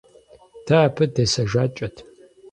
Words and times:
Дэ 0.65 0.75
абы 0.85 1.05
десэжакӀэт. 1.13 1.97